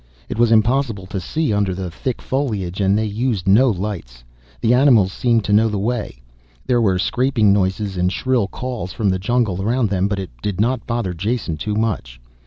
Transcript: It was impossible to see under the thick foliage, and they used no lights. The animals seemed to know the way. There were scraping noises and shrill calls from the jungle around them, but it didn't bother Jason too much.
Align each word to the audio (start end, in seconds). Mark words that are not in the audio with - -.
It 0.29 0.39
was 0.39 0.51
impossible 0.51 1.05
to 1.05 1.19
see 1.19 1.53
under 1.53 1.75
the 1.75 1.91
thick 1.91 2.23
foliage, 2.23 2.81
and 2.81 2.97
they 2.97 3.05
used 3.05 3.47
no 3.47 3.69
lights. 3.69 4.23
The 4.59 4.73
animals 4.73 5.13
seemed 5.13 5.43
to 5.43 5.53
know 5.53 5.69
the 5.69 5.77
way. 5.77 6.23
There 6.65 6.81
were 6.81 6.97
scraping 6.97 7.53
noises 7.53 7.97
and 7.97 8.11
shrill 8.11 8.47
calls 8.47 8.93
from 8.93 9.09
the 9.09 9.19
jungle 9.19 9.61
around 9.61 9.91
them, 9.91 10.07
but 10.07 10.17
it 10.17 10.31
didn't 10.41 10.87
bother 10.87 11.13
Jason 11.13 11.55
too 11.55 11.75
much. 11.75 12.19